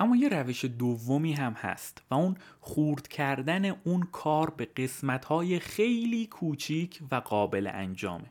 اما 0.00 0.16
یه 0.16 0.28
روش 0.28 0.64
دومی 0.64 1.32
هم 1.32 1.52
هست 1.52 2.02
و 2.10 2.14
اون 2.14 2.36
خورد 2.60 3.08
کردن 3.08 3.64
اون 3.64 4.08
کار 4.12 4.50
به 4.50 4.64
قسمت 4.64 5.24
های 5.24 5.58
خیلی 5.58 6.26
کوچیک 6.26 7.00
و 7.10 7.14
قابل 7.14 7.70
انجامه. 7.72 8.30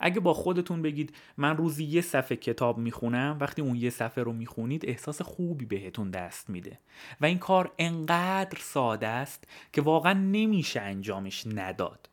اگه 0.00 0.20
با 0.20 0.34
خودتون 0.34 0.82
بگید 0.82 1.16
من 1.36 1.56
روزی 1.56 1.84
یه 1.84 2.00
صفحه 2.00 2.36
کتاب 2.36 2.78
می‌خونم 2.78 3.36
وقتی 3.40 3.62
اون 3.62 3.76
یه 3.76 3.90
صفحه 3.90 4.24
رو 4.24 4.32
می‌خونید 4.32 4.86
احساس 4.86 5.22
خوبی 5.22 5.64
بهتون 5.64 6.10
دست 6.10 6.50
میده. 6.50 6.78
و 7.20 7.26
این 7.26 7.38
کار 7.38 7.72
انقدر 7.78 8.58
ساده 8.60 9.06
است 9.06 9.44
که 9.72 9.82
واقعا 9.82 10.12
نمیشه 10.12 10.80
انجامش 10.80 11.46
نداد. 11.46 12.08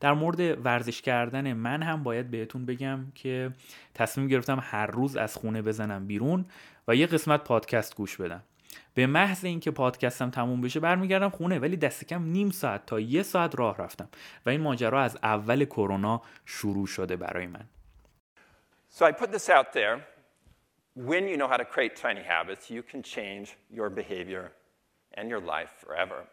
در 0.00 0.12
مورد 0.12 0.66
ورزش 0.66 1.02
کردن 1.02 1.52
من 1.52 1.82
هم 1.82 2.02
باید 2.02 2.30
بهتون 2.30 2.66
بگم 2.66 3.00
که 3.14 3.50
تصمیم 3.94 4.28
گرفتم 4.28 4.58
هر 4.62 4.86
روز 4.86 5.16
از 5.16 5.34
خونه 5.34 5.62
بزنم 5.62 6.06
بیرون 6.06 6.44
و 6.88 6.94
یه 6.94 7.06
قسمت 7.06 7.44
پادکست 7.44 7.96
گوش 7.96 8.16
بدم 8.16 8.42
به 8.94 9.06
محض 9.06 9.44
اینکه 9.44 9.70
پادکستم 9.70 10.30
تموم 10.30 10.60
بشه 10.60 10.80
برمیگردم 10.80 11.28
خونه 11.28 11.58
ولی 11.58 11.76
دست 11.76 12.04
کم 12.04 12.22
نیم 12.22 12.50
ساعت 12.50 12.86
تا 12.86 13.00
یه 13.00 13.22
ساعت 13.22 13.58
راه 13.58 13.76
رفتم 13.78 14.08
و 14.46 14.50
این 14.50 14.60
ماجرا 14.60 15.02
از 15.02 15.18
اول 15.22 15.64
کرونا 15.64 16.22
شروع 16.46 16.86
شده 16.86 17.16
برای 17.16 17.46
من 17.46 17.64
So 18.92 19.04
I 19.06 19.12
put 19.12 19.30
this 19.30 19.48
out 19.48 19.72
there. 19.72 20.04
When 20.96 21.28
you 21.28 21.36
know 21.36 21.46
how 21.46 21.56
to 21.56 21.64
create 21.64 21.94
tiny 21.94 22.22
habits, 22.22 22.68
you 22.70 22.82
can 22.82 23.02
change 23.02 23.56
your 23.70 23.88
behavior 23.88 24.52
and 25.16 25.28
your 25.28 25.40
life 25.40 25.72
forever. 25.78 26.26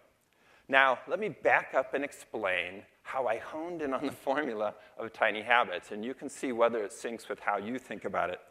Now, 0.67 0.99
let 1.07 1.19
me 1.19 1.29
back 1.29 1.73
up 1.79 1.93
and 1.93 2.03
explain 2.03 2.83
how 3.03 3.27
I 3.27 3.37
honed 3.37 3.81
in 3.81 3.93
on 3.93 4.05
the 4.05 4.11
formula 4.11 4.73
of 4.97 5.13
tiny 5.13 5.41
habits, 5.41 5.91
and 5.91 6.03
you 6.03 6.13
can 6.13 6.29
see 6.29 6.51
whether 6.51 6.79
it 6.83 6.91
syncs 6.91 7.29
with 7.29 7.39
how 7.39 7.57
you 7.57 7.79
think 7.79 8.03
about 8.03 8.29
it. 8.29 8.41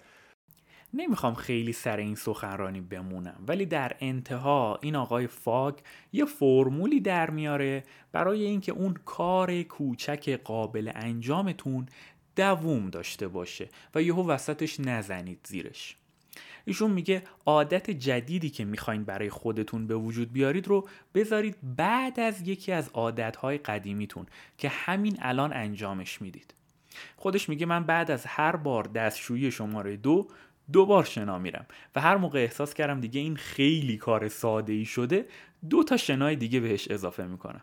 نمی‌خوام 0.94 1.34
خیلی 1.34 1.72
سر 1.72 1.96
این 1.96 2.14
سخنرانی 2.14 2.80
بمونم 2.80 3.44
ولی 3.48 3.66
در 3.66 3.96
انتها 4.00 4.78
این 4.82 4.96
آقای 4.96 5.26
فاگ 5.26 5.74
یه 6.12 6.24
فرمولی 6.24 7.00
در 7.00 7.30
میاره 7.30 7.84
برای 8.12 8.44
اینکه 8.44 8.72
اون 8.72 8.94
کار 9.04 9.62
کوچک 9.62 10.40
قابل 10.44 10.90
انجامتون 10.94 11.86
دووم 12.36 12.90
داشته 12.90 13.28
باشه 13.28 13.68
و 13.94 14.02
یهو 14.02 14.28
وسطش 14.28 14.80
نزنید 14.80 15.40
زیرش. 15.48 15.96
ایشون 16.64 16.90
میگه 16.90 17.22
عادت 17.46 17.90
جدیدی 17.90 18.50
که 18.50 18.64
می‌خواین 18.64 19.04
برای 19.04 19.30
خودتون 19.30 19.86
به 19.86 19.96
وجود 19.96 20.32
بیارید 20.32 20.68
رو 20.68 20.88
بذارید 21.14 21.56
بعد 21.76 22.20
از 22.20 22.48
یکی 22.48 22.72
از 22.72 22.88
عادتهای 22.88 23.58
قدیمیتون 23.58 24.26
که 24.58 24.68
همین 24.68 25.16
الان 25.20 25.52
انجامش 25.52 26.22
می‌دید. 26.22 26.54
خودش 27.16 27.48
میگه 27.48 27.66
من 27.66 27.84
بعد 27.84 28.10
از 28.10 28.26
هر 28.26 28.56
بار 28.56 28.84
دستشویی 28.84 29.50
شماره 29.50 29.96
دو 29.96 30.28
دو 30.72 30.86
بار 30.86 31.04
شنا 31.04 31.38
میرم. 31.38 31.66
و 31.94 32.00
هر 32.00 32.16
موقع 32.16 32.38
احساس 32.38 32.74
کردم 32.74 33.00
دیگه 33.00 33.20
این 33.20 33.36
خیلی 33.36 33.96
کار 33.96 34.28
ساده 34.28 34.72
ای 34.72 34.84
شده 34.84 35.26
دو 35.70 35.84
تا 35.84 35.96
شنای 35.96 36.36
دیگه 36.36 36.60
بهش 36.60 36.90
اضافه 36.90 37.26
می‌کنم. 37.26 37.60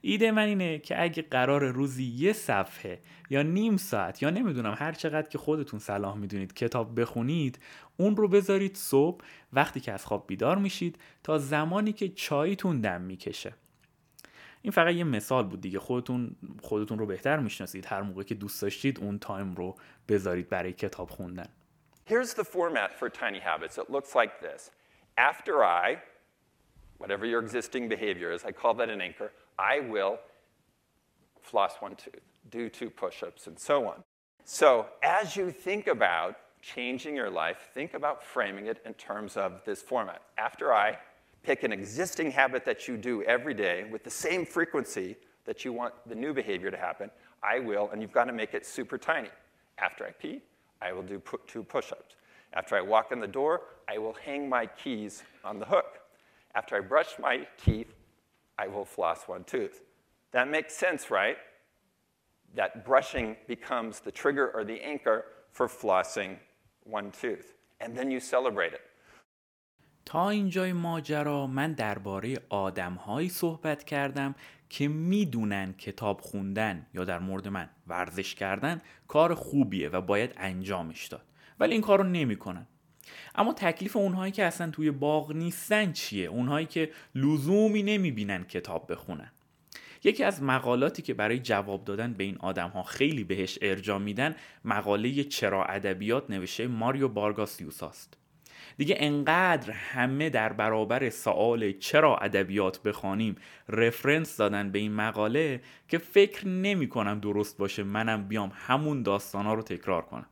ایده 0.00 0.30
من 0.30 0.42
اینه 0.42 0.78
که 0.78 1.02
اگه 1.02 1.22
قرار 1.22 1.64
روزی 1.64 2.04
یه 2.04 2.32
صفحه 2.32 3.00
یا 3.30 3.42
نیم 3.42 3.76
ساعت 3.76 4.22
یا 4.22 4.30
نمی‌دونم 4.30 4.74
هر 4.78 4.92
چقدر 4.92 5.28
که 5.28 5.38
خودتون 5.38 5.80
صلاح 5.80 6.16
می‌دونید 6.16 6.54
کتاب 6.54 7.00
بخونید 7.00 7.58
اون 7.96 8.16
رو 8.16 8.28
بذارید 8.28 8.76
صبح 8.76 9.24
وقتی 9.52 9.80
که 9.80 9.92
از 9.92 10.06
خواب 10.06 10.24
بیدار 10.26 10.58
میشید 10.58 10.98
تا 11.22 11.38
زمانی 11.38 11.92
که 11.92 12.08
چایتون 12.08 12.80
دم 12.80 13.00
می‌کشه. 13.00 13.54
این 14.62 14.70
فقط 14.70 14.94
یه 14.94 15.04
مثال 15.04 15.44
بود 15.44 15.60
دیگه. 15.60 15.78
خودتون 15.78 16.36
خودتون 16.62 16.98
رو 16.98 17.06
بهتر 17.06 17.38
می‌شناسید. 17.38 17.86
هر 17.86 18.02
موقع 18.02 18.22
که 18.22 18.34
دوست 18.34 18.62
داشتید 18.62 19.00
اون 19.00 19.18
تایم 19.18 19.54
رو 19.54 19.76
بذارید 20.08 20.48
برای 20.48 20.72
کتاب 20.72 21.10
خوندن. 21.10 21.48
Here's 22.08 22.32
the 22.32 22.42
format 22.42 22.98
for 22.98 23.10
tiny 23.10 23.38
habits. 23.38 23.76
It 23.76 23.90
looks 23.90 24.14
like 24.14 24.40
this. 24.40 24.70
After 25.18 25.62
I, 25.62 25.98
whatever 26.96 27.26
your 27.26 27.38
existing 27.38 27.86
behavior 27.86 28.32
is, 28.32 28.46
I 28.46 28.52
call 28.52 28.72
that 28.74 28.88
an 28.88 29.02
anchor, 29.02 29.30
I 29.58 29.80
will 29.80 30.18
floss 31.42 31.74
one 31.80 31.96
tooth, 31.96 32.22
do 32.50 32.70
two 32.70 32.88
push 32.88 33.22
ups, 33.22 33.46
and 33.46 33.58
so 33.58 33.86
on. 33.86 34.02
So 34.46 34.86
as 35.02 35.36
you 35.36 35.50
think 35.50 35.86
about 35.86 36.36
changing 36.62 37.14
your 37.14 37.28
life, 37.28 37.68
think 37.74 37.92
about 37.92 38.24
framing 38.24 38.68
it 38.68 38.78
in 38.86 38.94
terms 38.94 39.36
of 39.36 39.60
this 39.66 39.82
format. 39.82 40.22
After 40.38 40.72
I 40.72 40.96
pick 41.42 41.62
an 41.62 41.72
existing 41.72 42.30
habit 42.30 42.64
that 42.64 42.88
you 42.88 42.96
do 42.96 43.22
every 43.24 43.52
day 43.52 43.84
with 43.92 44.02
the 44.02 44.10
same 44.10 44.46
frequency 44.46 45.14
that 45.44 45.62
you 45.62 45.74
want 45.74 45.92
the 46.06 46.14
new 46.14 46.32
behavior 46.32 46.70
to 46.70 46.78
happen, 46.78 47.10
I 47.42 47.58
will, 47.58 47.90
and 47.92 48.00
you've 48.00 48.12
got 48.12 48.24
to 48.24 48.32
make 48.32 48.54
it 48.54 48.64
super 48.64 48.96
tiny. 48.96 49.28
After 49.76 50.06
I 50.06 50.12
pee, 50.12 50.40
I 50.80 50.92
will 50.92 51.02
do 51.02 51.22
two 51.46 51.62
push 51.62 51.92
ups. 51.92 52.14
After 52.52 52.76
I 52.76 52.80
walk 52.80 53.12
in 53.12 53.20
the 53.20 53.26
door, 53.26 53.62
I 53.88 53.98
will 53.98 54.14
hang 54.24 54.48
my 54.48 54.66
keys 54.66 55.22
on 55.44 55.58
the 55.58 55.66
hook. 55.66 56.00
After 56.54 56.76
I 56.76 56.80
brush 56.80 57.18
my 57.18 57.46
teeth, 57.62 57.94
I 58.58 58.68
will 58.68 58.84
floss 58.84 59.28
one 59.28 59.44
tooth. 59.44 59.82
That 60.32 60.48
makes 60.48 60.74
sense, 60.74 61.10
right? 61.10 61.36
That 62.54 62.84
brushing 62.84 63.36
becomes 63.46 64.00
the 64.00 64.10
trigger 64.10 64.50
or 64.50 64.64
the 64.64 64.80
anchor 64.80 65.26
for 65.52 65.68
flossing 65.68 66.36
one 66.84 67.10
tooth. 67.12 67.54
And 67.80 67.96
then 67.96 68.10
you 68.10 68.20
celebrate 68.20 68.72
it. 68.72 68.80
تا 70.08 70.30
اینجای 70.30 70.72
ماجرا 70.72 71.46
من 71.46 71.72
درباره 71.72 72.36
آدمهایی 72.48 73.28
صحبت 73.28 73.84
کردم 73.84 74.34
که 74.68 74.88
می‌دونن 74.88 75.72
کتاب 75.72 76.20
خوندن 76.20 76.86
یا 76.94 77.04
در 77.04 77.18
مورد 77.18 77.48
من 77.48 77.68
ورزش 77.86 78.34
کردن 78.34 78.82
کار 79.08 79.34
خوبیه 79.34 79.88
و 79.88 80.00
باید 80.00 80.34
انجامش 80.36 81.06
داد. 81.06 81.24
ولی 81.60 81.72
این 81.72 81.82
کارو 81.82 82.04
نمی‌کنن. 82.04 82.66
اما 83.34 83.52
تکلیف 83.52 83.96
اونهایی 83.96 84.32
که 84.32 84.44
اصلا 84.44 84.70
توی 84.70 84.90
باغ 84.90 85.32
نیستن 85.32 85.92
چیه؟ 85.92 86.26
اونهایی 86.26 86.66
که 86.66 86.90
لزومی 87.14 87.82
نمی‌بینن 87.82 88.44
کتاب 88.44 88.92
بخونن. 88.92 89.30
یکی 90.04 90.24
از 90.24 90.42
مقالاتی 90.42 91.02
که 91.02 91.14
برای 91.14 91.38
جواب 91.38 91.84
دادن 91.84 92.12
به 92.12 92.24
این 92.24 92.36
آدم 92.38 92.68
ها 92.68 92.82
خیلی 92.82 93.24
بهش 93.24 93.58
ارجا 93.62 93.98
میدن 93.98 94.36
مقاله 94.64 95.24
چرا 95.24 95.64
ادبیات 95.64 96.30
نوشته 96.30 96.66
ماریو 96.66 97.08
بارگاسیوس 97.08 97.82
است 97.82 98.17
دیگه 98.78 98.96
انقدر 98.98 99.70
همه 99.70 100.30
در 100.30 100.52
برابر 100.52 101.10
سوال 101.10 101.72
چرا 101.72 102.16
ادبیات 102.16 102.82
بخوانیم 102.82 103.36
رفرنس 103.68 104.36
دادن 104.36 104.70
به 104.70 104.78
این 104.78 104.92
مقاله 104.92 105.60
که 105.88 105.98
فکر 105.98 106.48
نمی 106.48 106.88
کنم 106.88 107.20
درست 107.20 107.58
باشه 107.58 107.82
منم 107.82 108.28
بیام 108.28 108.52
همون 108.54 109.02
داستانا 109.02 109.54
رو 109.54 109.62
تکرار 109.62 110.02
کنم. 110.02 110.26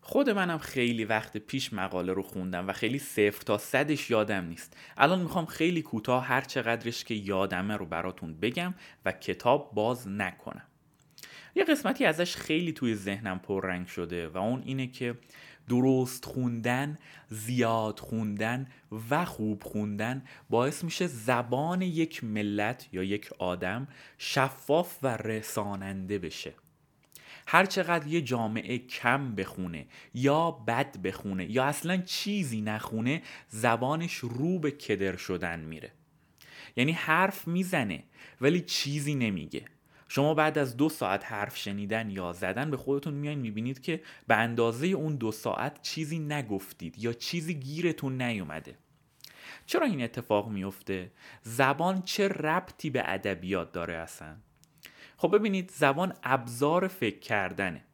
خود 0.00 0.30
منم 0.30 0.58
خیلی 0.58 1.04
وقت 1.04 1.36
پیش 1.36 1.72
مقاله 1.72 2.12
رو 2.12 2.22
خوندم 2.22 2.68
و 2.68 2.72
خیلی 2.72 2.98
صفر 2.98 3.42
تا 3.42 3.58
صدش 3.58 4.10
یادم 4.10 4.44
نیست. 4.44 4.76
الان 4.96 5.20
می‌خوام 5.20 5.46
خیلی 5.46 5.82
کوتاه 5.82 6.24
هر 6.24 6.40
چقدرش 6.40 7.04
که 7.04 7.14
یادمه 7.14 7.76
رو 7.76 7.86
براتون 7.86 8.34
بگم 8.40 8.74
و 9.04 9.12
کتاب 9.12 9.70
باز 9.74 10.08
نکنم. 10.08 10.66
یه 11.54 11.64
قسمتی 11.64 12.04
ازش 12.04 12.36
خیلی 12.36 12.72
توی 12.72 12.94
ذهنم 12.94 13.38
پررنگ 13.38 13.86
شده 13.86 14.28
و 14.28 14.38
اون 14.38 14.62
اینه 14.64 14.86
که 14.86 15.14
درست 15.68 16.24
خوندن، 16.24 16.98
زیاد 17.28 17.98
خوندن 17.98 18.66
و 19.10 19.24
خوب 19.24 19.62
خوندن 19.62 20.22
باعث 20.50 20.84
میشه 20.84 21.06
زبان 21.06 21.82
یک 21.82 22.24
ملت 22.24 22.88
یا 22.92 23.02
یک 23.02 23.30
آدم 23.38 23.88
شفاف 24.18 24.98
و 25.02 25.16
رساننده 25.16 26.18
بشه. 26.18 26.54
هر 27.46 27.66
چقدر 27.66 28.06
یه 28.06 28.22
جامعه 28.22 28.78
کم 28.78 29.34
بخونه 29.34 29.86
یا 30.14 30.50
بد 30.50 30.96
بخونه 31.02 31.50
یا 31.50 31.64
اصلا 31.64 31.96
چیزی 31.96 32.60
نخونه 32.60 33.22
زبانش 33.48 34.14
رو 34.14 34.58
به 34.58 34.70
کدر 34.70 35.16
شدن 35.16 35.60
میره. 35.60 35.92
یعنی 36.76 36.92
حرف 36.92 37.48
می‌زنه 37.48 38.02
ولی 38.40 38.60
چیزی 38.60 39.14
نمیگه. 39.14 39.64
شما 40.08 40.34
بعد 40.34 40.58
از 40.58 40.76
دو 40.76 40.88
ساعت 40.88 41.32
حرف 41.32 41.56
شنیدن 41.56 42.10
یا 42.10 42.32
زدن 42.32 42.70
به 42.70 42.76
خودتون 42.76 43.14
میایین 43.14 43.40
می‌بینید 43.40 43.80
که 43.80 44.02
به 44.26 44.36
اندازه 44.36 44.86
اون 44.86 45.16
دو 45.16 45.32
ساعت 45.32 45.82
چیزی 45.82 46.18
نگفتید 46.18 46.98
یا 46.98 47.12
چیزی 47.12 47.54
گیرتون 47.54 48.22
نیومده 48.22 48.78
چرا 49.66 49.86
این 49.86 50.02
اتفاق 50.02 50.48
میفته؟ 50.48 51.12
زبان 51.42 52.02
چه 52.02 52.28
ربطی 52.28 52.90
به 52.90 53.02
ادبیات 53.06 53.72
داره 53.72 53.94
اصلا؟ 53.94 54.36
خب 55.16 55.36
ببینید 55.36 55.70
زبان 55.70 56.14
ابزار 56.22 56.88
فکر 56.88 57.18
کردنه 57.18 57.84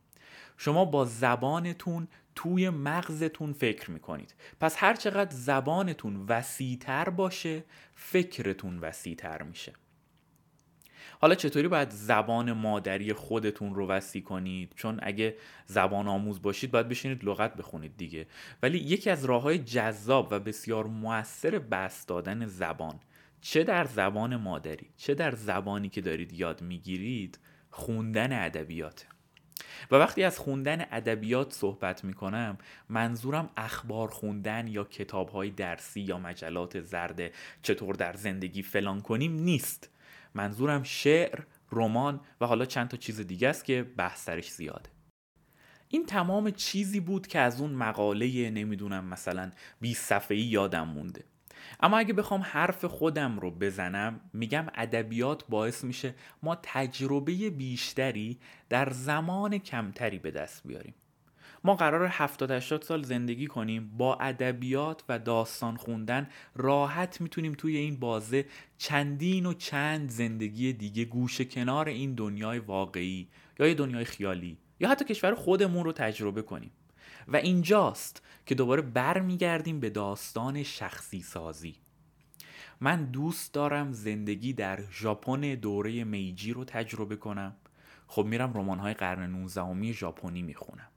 شما 0.57 0.85
با 0.85 1.05
زبانتون 1.05 2.09
توی 2.35 2.71
مغزتون 2.71 3.53
فکر 3.53 3.91
می‌کنید 3.91 4.35
پس 4.61 4.77
هر 4.79 4.95
چقدر 4.95 5.31
زبانتون 5.31 6.27
وسیعتر 6.29 7.09
باشه 7.09 7.65
فکرتون 7.95 8.79
وسیعتر 8.79 9.43
میشه 9.43 9.73
حالا 11.21 11.35
چطوری 11.35 11.69
باید 11.69 11.91
زبان 11.91 12.53
مادری 12.53 13.13
خودتون 13.13 13.75
رو 13.75 13.87
وسیع 13.87 14.23
کنید؟ 14.23 14.73
چون 14.77 15.01
اگه 15.03 15.37
زبان 15.67 16.09
آموز 16.09 16.43
باشید 16.43 16.71
باید 16.71 16.89
بشینید 16.89 17.25
لغت 17.25 17.57
بخونید 17.57 17.97
دیگه. 17.97 18.27
ولی 18.63 18.79
یکی 18.79 19.11
از 19.11 19.25
راه 19.25 19.43
های 19.43 19.59
جذاب 19.59 20.29
و 20.31 20.41
بسیار 20.41 20.87
موثر 20.87 21.59
بست 21.59 22.09
دادن 22.09 22.47
زبان 22.47 23.01
چه 23.41 23.65
در 23.65 23.85
زبان 23.85 24.37
مادری 24.37 24.87
چه 24.97 25.15
در 25.15 25.35
زبانی 25.35 25.89
که 25.89 26.01
دارید 26.01 26.33
یاد 26.33 26.63
می‌گیرید 26.63 27.39
خوندن 27.71 28.45
ادبیات. 28.45 29.07
و 29.91 29.97
وقتی 29.97 30.23
از 30.23 30.39
خوندن 30.39 30.87
ادبیات 30.93 31.53
صحبت 31.53 32.05
می‌کنم 32.05 32.59
منظورم 32.89 33.51
اخبار 33.57 34.09
خوندن 34.09 34.67
یا 34.67 34.85
کتاب 34.85 35.49
درسی 35.49 36.01
یا 36.01 36.19
مجلات 36.19 36.81
زرد 36.81 37.21
چطور 37.63 37.95
در 37.95 38.13
زندگی 38.15 38.63
فلان 38.63 39.01
کنیم 39.01 39.33
نیست. 39.33 39.91
منظورم 40.35 40.83
شعر، 40.83 41.41
رمان 41.73 42.21
و 42.41 42.47
حالا 42.47 42.65
چند 42.65 42.89
تا 42.89 42.97
چیز 42.97 43.21
دیگه 43.21 43.49
است 43.49 43.65
که 43.65 43.83
بحث 43.83 44.25
سرش 44.25 44.51
زیاده. 44.51 44.91
این 45.89 46.07
تمام 46.07 46.51
چیزی 46.51 47.01
بود 47.01 47.27
که 47.27 47.39
از 47.39 47.61
اون 47.61 47.71
مقاله 47.71 48.51
نمی‌دونم 48.51 49.05
مثلا 49.05 49.51
20 49.81 50.07
صفحه‌ای 50.07 50.43
یادم 50.43 50.89
مونده. 50.89 51.25
اما 51.81 51.99
اگه 51.99 52.15
بخوام 52.15 52.41
حرف 52.41 52.85
خودم 52.85 53.39
رو 53.39 53.51
بزنم 53.51 54.21
میگم 54.33 54.67
ادبیات 54.75 55.45
باعث 55.49 55.85
میشه 55.85 56.15
ما 56.43 56.57
تجربه 56.63 57.51
بیشتری 57.51 58.39
در 58.69 58.91
زمان 58.91 59.59
کمتری 59.59 60.19
به 60.19 60.31
دست 60.31 60.67
بیاریم. 60.67 60.95
ما 61.65 61.75
قرار 61.75 62.07
70 62.07 62.51
80 62.51 62.83
سال 62.83 63.03
زندگی 63.03 63.47
کنیم. 63.47 63.91
با 63.97 64.17
ادبیات 64.17 65.05
و 65.09 65.19
داستان 65.19 65.77
خوندن 65.77 66.29
راحت 66.55 67.21
می‌تونیم 67.21 67.53
توی 67.53 67.77
این 67.77 68.01
بازه 68.01 68.47
چندین 68.79 69.47
و 69.47 69.55
چند 69.55 70.11
زندگی 70.11 70.73
دیگه 70.73 71.05
گوشه 71.05 71.45
کنار 71.45 71.89
این 71.89 72.15
دنیای 72.15 72.59
واقعی 72.59 73.29
یا 73.59 73.67
یه 73.67 73.75
دنیای 73.75 74.05
خیالی 74.05 74.59
یا 74.81 74.91
حتی 74.91 75.05
کشور 75.05 75.35
خودمون 75.35 75.85
رو 75.85 75.93
تجربه 75.93 76.43
کنیم. 76.43 76.71
و 77.29 77.37
اینجاست 77.37 78.23
که 78.47 78.55
دوباره 78.55 78.83
برمیگردیم 78.83 79.81
به 79.81 79.91
داستان 79.91 80.63
شخصی 80.63 81.23
سازی. 81.23 81.77
من 82.81 83.05
دوست 83.05 83.55
دارم 83.55 83.93
زندگی 83.93 84.53
در 84.53 84.81
ژاپن 84.91 85.41
دوره 85.41 86.05
میجی 86.05 86.53
رو 86.53 86.65
تجربه 86.65 87.17
کنم. 87.17 87.57
خب 88.07 88.25
میرم 88.25 88.53
رمان‌های 88.55 88.95
قرن 88.95 89.31
19 89.31 89.93
ژاپنی 89.93 90.43
می‌خونم. 90.43 90.89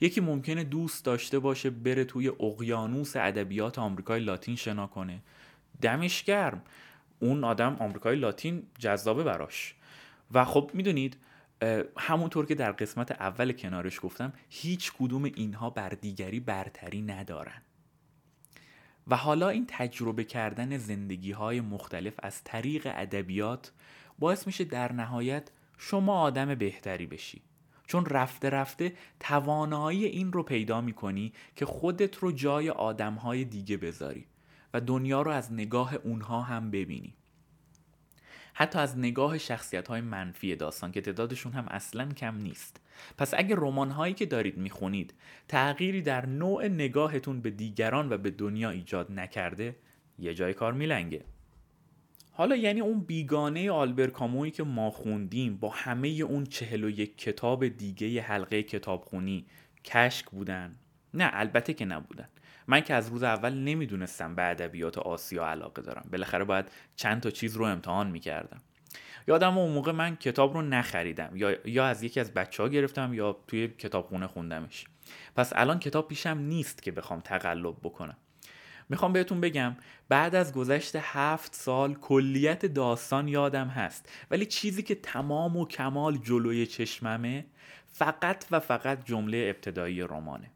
یکی 0.00 0.20
ممکنه 0.20 0.64
دوست 0.64 1.04
داشته 1.04 1.38
باشه 1.38 1.70
بره 1.70 2.04
توی 2.04 2.28
اقیانوس 2.28 3.16
ادبیات 3.16 3.78
آمریکای 3.78 4.20
لاتین 4.20 4.56
شنا 4.56 4.86
کنه. 4.86 5.20
دمش 5.80 6.24
گرم. 6.24 6.62
اون 7.20 7.44
آدم 7.44 7.76
آمریکای 7.80 8.16
لاتین 8.16 8.62
جذابه 8.78 9.22
براش. 9.22 9.74
و 10.32 10.44
خب 10.44 10.70
می‌دونید 10.74 11.16
همونطور 11.96 12.46
که 12.46 12.54
در 12.54 12.72
قسمت 12.72 13.12
اول 13.12 13.52
کنارش 13.52 14.00
گفتم 14.02 14.32
هیچ 14.48 14.92
کدوم 14.98 15.24
اینها 15.24 15.70
بر 15.70 15.88
دیگری 15.88 16.40
برتری 16.40 17.02
ندارن. 17.02 17.62
و 19.08 19.16
حالا 19.16 19.48
این 19.48 19.64
تجربه 19.68 20.24
کردن 20.24 20.78
زندگی 20.78 21.32
های 21.32 21.60
مختلف 21.60 22.14
از 22.18 22.44
طریق 22.44 22.92
ادبیات 22.94 23.72
باعث 24.18 24.46
میشه 24.46 24.64
در 24.64 24.92
نهایت 24.92 25.50
شما 25.78 26.20
آدم 26.20 26.54
بهتری 26.54 27.06
بشی. 27.06 27.42
چون 27.86 28.06
رفته 28.06 28.50
رفته 28.50 28.92
توانایی 29.20 30.04
این 30.04 30.32
رو 30.32 30.42
پیدا 30.42 30.80
می‌کنی 30.80 31.32
که 31.56 31.66
خودت 31.66 32.16
رو 32.16 32.32
جای 32.32 32.70
آدمهای 32.70 33.44
دیگه 33.44 33.76
بذاری 33.76 34.26
و 34.74 34.80
دنیا 34.80 35.22
رو 35.22 35.30
از 35.30 35.52
نگاه 35.52 35.94
اونها 35.94 36.42
هم 36.42 36.70
ببینی. 36.70 37.14
حتی 38.54 38.78
از 38.78 38.98
نگاه 38.98 39.38
شخصیت 39.38 39.88
های 39.88 40.00
منفی 40.00 40.56
داستان 40.56 40.92
که 40.92 41.00
تعدادشون 41.00 41.52
هم 41.52 41.66
اصلا 41.68 42.08
کم 42.08 42.36
نیست. 42.36 42.80
پس 43.18 43.34
اگه 43.34 43.56
رمان 43.58 43.90
هایی 43.90 44.14
که 44.14 44.26
دارید 44.26 44.56
می‌خونید 44.56 45.14
تغییری 45.48 46.02
در 46.02 46.26
نوع 46.26 46.68
نگاهتون 46.68 47.40
به 47.40 47.50
دیگران 47.50 48.12
و 48.12 48.18
به 48.18 48.30
دنیا 48.30 48.70
ایجاد 48.70 49.12
نکرده 49.12 49.76
یه 50.18 50.34
جای 50.34 50.54
کار 50.54 50.72
میلنگه. 50.72 51.24
حالا 52.36 52.56
یعنی 52.56 52.80
اون 52.80 53.00
بیگانه 53.00 53.70
آلبر 53.70 54.06
کامویی 54.06 54.50
که 54.50 54.62
ما 54.62 54.90
خوندیم 54.90 55.56
با 55.56 55.68
همه 55.68 56.08
اون 56.08 56.44
چهل 56.44 56.84
و 56.84 56.90
یک 56.90 57.18
کتاب 57.18 57.68
دیگه 57.68 58.20
حلقه 58.20 58.62
کتابخونی 58.62 59.46
کشک 59.84 60.30
بودن؟ 60.30 60.76
نه 61.14 61.30
البته 61.32 61.74
که 61.74 61.84
نبودن. 61.84 62.28
من 62.66 62.80
که 62.80 62.94
از 62.94 63.08
روز 63.08 63.22
اول 63.22 63.54
نمی‌دونستم 63.54 64.34
به 64.34 64.42
ادبیات 64.42 64.98
آسیا 64.98 65.46
علاقه 65.46 65.82
دارم. 65.82 66.08
بالاخره 66.12 66.44
باید 66.44 66.66
چند 66.96 67.20
تا 67.20 67.30
چیز 67.30 67.56
رو 67.56 67.64
امتحان 67.64 68.10
می‌کردم. 68.10 68.60
یادم 69.28 69.58
اون 69.58 69.72
موقع 69.72 69.92
من 69.92 70.16
کتاب 70.16 70.54
رو 70.54 70.62
نخریدم. 70.62 71.30
یا, 71.34 71.56
یا 71.64 71.86
از 71.86 72.02
یکی 72.02 72.20
از 72.20 72.34
بچه 72.34 72.62
ها 72.62 72.68
گرفتم 72.68 73.14
یا 73.14 73.36
توی 73.46 73.68
کتابخونه 73.68 74.26
خوندمش. 74.26 74.84
پس 75.36 75.52
الان 75.56 75.78
کتاب 75.78 76.08
پیشم 76.08 76.38
نیست 76.38 76.82
که 76.82 76.92
بخوام 76.92 77.20
تقلب 77.20 77.76
بکنم. 77.82 78.16
می‌خوام 78.88 79.12
بهتون 79.12 79.40
بگم 79.40 79.76
بعد 80.08 80.34
از 80.34 80.52
گذشت 80.52 80.96
هفت 81.00 81.54
سال 81.54 81.94
کلیت 81.94 82.66
داستان 82.66 83.28
یادم 83.28 83.68
هست. 83.68 84.08
ولی 84.30 84.46
چیزی 84.46 84.82
که 84.82 84.94
تمام 84.94 85.56
و 85.56 85.66
کمال 85.66 86.16
جلوی 86.16 86.66
چشممه 86.66 87.44
فقط 87.86 88.44
و 88.50 88.60
فقط 88.60 89.04
جمله 89.04 89.46
ابتدایی 89.54 90.00
رمانه. 90.00 90.50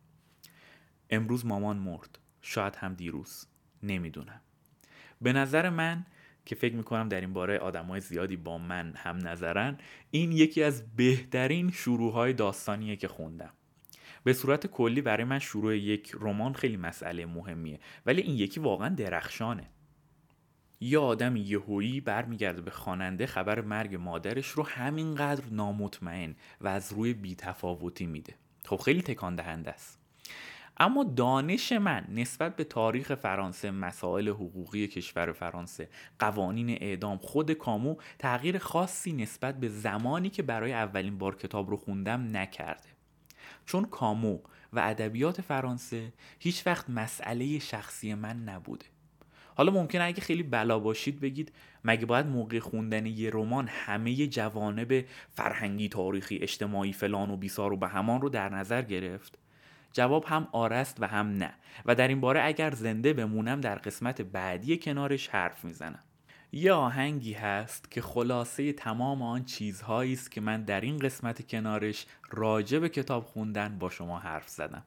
امروز 1.11 1.47
مامان 1.47 1.77
مرد 1.77 2.19
شاید 2.43 2.77
هم 2.77 2.95
دیروز 2.95 3.47
نمی‌دونم. 3.83 4.41
به 5.21 5.33
نظر 5.33 5.71
من 5.71 6.07
که 6.45 6.55
فکر 6.55 6.75
می‌کنم 6.75 7.09
در 7.09 7.21
این 7.21 7.33
باره 7.33 7.59
آدمای 7.59 8.01
زیادی 8.01 8.37
با 8.37 8.59
من 8.59 8.93
هم 8.97 9.29
نظرن 9.29 9.79
این 10.11 10.33
یکی 10.33 10.62
از 10.62 10.97
بهترین 10.97 11.71
شروعهای 11.71 12.33
داستانیه 12.33 12.97
که 12.97 13.09
خوندم. 13.09 13.53
به 14.29 14.35
صورت 14.35 14.67
کلی 14.67 15.03
برای 15.03 15.25
من 15.25 15.38
شروع 15.38 15.77
یک 15.77 16.12
رمان 16.21 16.53
خیلی 16.53 16.77
مسئله 16.77 17.27
مهمیه. 17.27 17.81
ولی 18.07 18.23
این 18.23 18.37
یکی 18.37 18.61
واقعا 18.61 18.88
درخشانه. 18.88 19.71
یه 20.81 20.99
آدم 20.99 21.37
یهویی 21.37 22.01
برمیگرده 22.01 22.62
به 22.62 22.71
خواننده 22.71 23.27
خبر 23.27 23.61
مرگ 23.61 23.95
مادرش 23.95 24.47
رو 24.47 24.67
همینقدر 24.67 25.45
نامطمئن 25.51 26.35
و 26.61 26.69
از 26.69 26.93
روی 26.93 27.14
بیتفاوتی 27.14 28.07
میده. 28.07 28.35
خب 28.64 28.77
خیلی 28.77 29.03
تکان 29.03 29.37
دهنده 29.37 29.71
است. 29.71 29.99
اما 30.77 31.05
دانش 31.05 31.73
من 31.73 32.05
نسبت 32.09 32.57
به 32.57 32.64
تاریخ 32.64 33.14
فرانسه 33.14 33.71
مسائل 33.71 34.29
حقوقی 34.29 34.87
کشور 34.87 35.33
فرانسه 35.33 35.88
قوانین 36.19 36.71
اعدام 36.71 37.19
خود 37.19 37.53
کامو 37.53 37.97
تغییر 38.19 38.59
خاصی 38.59 39.12
نسبت 39.12 39.61
به 39.61 39.69
زمانی 39.69 40.31
که 40.31 40.43
برای 40.43 40.73
اولین 40.73 41.19
بار 41.19 41.37
کتاب 41.37 41.71
رو 41.71 41.77
خوندم 41.77 42.37
نکرده. 42.37 42.98
چون 43.68 43.85
کامو 43.85 44.38
و 44.72 44.81
ادبیات 44.81 45.40
فرانسه 45.40 46.12
هیچ 46.38 46.66
وقت 46.66 46.90
مسئله 46.90 47.59
شخصی 47.59 48.14
من 48.14 48.44
نبوده. 48.44 48.87
حالا 49.54 49.72
ممکنه 49.72 50.04
اگه 50.04 50.20
خیلی 50.20 50.42
بلا 50.42 50.78
باشید 50.78 51.20
بگید 51.20 51.52
مگه 51.85 52.07
باید 52.07 52.26
موقع 52.26 52.59
خوندن 52.59 53.07
یه 53.07 53.31
رمان 53.31 53.68
همه 53.68 54.26
جوانب 54.26 55.04
فرهنگی 55.35 55.88
تاریخی 55.88 56.38
اجتماعی 56.42 56.92
فلان 56.92 57.31
و 57.31 57.37
بیسار 57.37 57.72
و 57.72 57.76
به 57.76 57.88
همان 57.88 58.20
رو 58.20 58.28
در 58.28 58.48
نظر 58.48 58.83
گرفت؟ 58.83 59.38
جواب 59.92 60.24
هم 60.24 60.48
آرست 60.52 60.96
و 61.00 61.07
هم 61.07 61.28
نه. 61.28 61.54
و 61.87 61.94
در 61.94 62.09
این 62.09 62.20
باره 62.20 62.44
اگر 62.44 62.70
زنده 62.70 63.12
بمونم 63.12 63.61
در 63.61 63.74
قسمت 63.74 64.22
بعدی 64.22 64.76
کنارش 64.78 65.28
حرف 65.28 65.64
می‌زنم. 65.64 66.02
یه 66.53 66.73
آهنگی 66.73 67.33
هست 67.33 67.91
که 67.91 68.03
خلاصه 68.03 68.73
تمام 68.73 69.23
آن 69.23 69.45
چیزهایی 69.45 70.13
است 70.13 70.31
که 70.31 70.41
من 70.41 70.63
در 70.63 70.81
این 70.81 70.99
قسمت 70.99 71.47
کنارش 71.47 72.07
راجع 72.31 72.79
به 72.79 72.89
کتاب 72.89 73.25
خوندن 73.25 73.79
با 73.79 73.91
شما 73.91 74.19
حرف 74.19 74.49
زدم. 74.49 74.83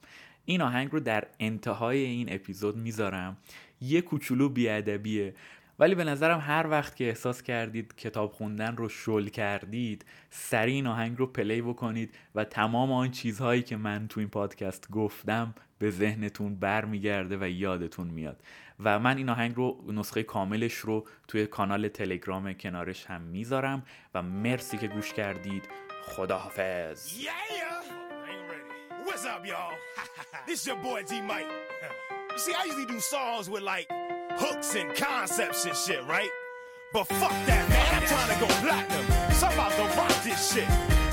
این 0.45 0.61
آهنگ 0.61 0.91
رو 0.91 0.99
در 0.99 1.27
انتهای 1.39 1.97
این 1.97 2.33
اپیزود 2.33 2.77
می‌ذارم. 2.77 3.37
یه 3.81 4.01
کوچولو 4.01 4.49
بیادبیه. 4.49 5.35
ولی 5.81 5.95
به 5.95 6.03
نظرم 6.03 6.39
هر 6.39 6.67
وقت 6.67 6.95
که 6.95 7.07
احساس 7.07 7.41
کردید 7.41 7.95
کتاب 7.95 8.31
خوندن 8.31 8.75
رو 8.75 8.89
شل 8.89 9.27
کردید 9.27 10.05
سریع 10.29 10.75
این 10.75 10.87
آهنگ 10.87 11.17
رو 11.17 11.27
پلی 11.27 11.61
بکنید 11.61 12.15
و 12.35 12.43
تمام 12.43 12.91
آن 12.91 13.11
چیزهایی 13.11 13.61
که 13.61 13.77
من 13.77 14.07
تو 14.07 14.19
این 14.19 14.29
پادکست 14.29 14.91
گفتم 14.91 15.55
به 15.79 15.89
ذهنتون 15.89 16.55
برمیگرده 16.55 17.37
و 17.37 17.49
یادتون 17.49 18.07
میاد 18.07 18.43
و 18.79 18.99
من 18.99 19.17
این 19.17 19.29
آهنگ 19.29 19.55
رو 19.55 19.83
نسخه 19.87 20.23
کاملش 20.23 20.73
رو 20.73 21.07
توی 21.27 21.47
کانال 21.47 21.87
تلگرام 21.87 22.53
کنارش 22.53 23.05
هم 23.05 23.21
می‌ذارم 23.21 23.83
و 24.15 24.21
مرسی 24.21 24.77
که 24.77 24.87
گوش 24.87 25.13
کردید 25.13 25.69
خداحافظ 26.03 27.17
What's 29.05 29.25
up, 29.25 29.45
y'all? 29.51 29.73
this 30.47 30.65
your 30.67 30.77
boy 30.87 31.01
Mike. 31.31 31.51
See, 32.43 32.53
I 32.53 32.63
usually 32.69 32.85
do 32.85 32.99
songs 32.99 33.49
with 33.49 33.63
like 33.73 33.87
hooks 34.37 34.75
and 34.75 34.93
concepts 34.95 35.65
and 35.65 35.75
shit, 35.75 36.05
right? 36.07 36.29
But 36.93 37.05
fuck 37.05 37.31
that, 37.45 37.69
man. 37.69 37.95
I'm 37.95 38.07
trying 38.07 38.33
to 38.33 38.39
go 38.39 38.47
platinum. 38.61 39.33
So 39.33 39.47
I'm 39.47 39.53
about 39.53 39.71
to 39.71 39.97
rock 39.97 40.23
this 40.23 40.53
shit. 40.53 40.67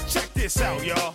Check 0.08 0.32
this 0.34 0.60
out, 0.60 0.84
y'all. 0.84 1.14